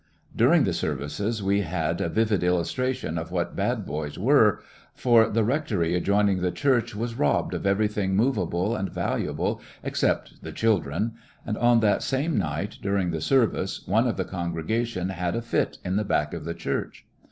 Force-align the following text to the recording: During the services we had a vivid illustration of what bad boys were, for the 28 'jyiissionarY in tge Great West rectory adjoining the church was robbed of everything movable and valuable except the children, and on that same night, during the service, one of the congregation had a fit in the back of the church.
During 0.35 0.63
the 0.63 0.73
services 0.73 1.43
we 1.43 1.61
had 1.61 2.01
a 2.01 2.09
vivid 2.09 2.41
illustration 2.43 3.19
of 3.19 3.29
what 3.31 3.55
bad 3.55 3.85
boys 3.85 4.17
were, 4.17 4.63
for 4.95 5.29
the 5.29 5.43
28 5.43 5.43
'jyiissionarY 5.43 5.43
in 5.43 5.43
tge 5.43 5.45
Great 5.45 5.45
West 5.45 5.47
rectory 5.47 5.95
adjoining 5.95 6.41
the 6.41 6.51
church 6.51 6.95
was 6.95 7.13
robbed 7.19 7.53
of 7.53 7.67
everything 7.67 8.15
movable 8.15 8.75
and 8.75 8.89
valuable 8.91 9.61
except 9.83 10.41
the 10.41 10.51
children, 10.51 11.13
and 11.45 11.55
on 11.59 11.81
that 11.81 12.01
same 12.01 12.35
night, 12.35 12.79
during 12.81 13.11
the 13.11 13.21
service, 13.21 13.87
one 13.87 14.07
of 14.07 14.17
the 14.17 14.25
congregation 14.25 15.09
had 15.09 15.35
a 15.35 15.41
fit 15.43 15.77
in 15.85 15.97
the 15.97 16.03
back 16.03 16.33
of 16.33 16.45
the 16.45 16.55
church. 16.55 17.05